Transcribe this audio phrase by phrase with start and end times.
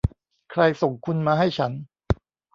[0.51, 1.71] ใครส่งคุณมาให้ฉัน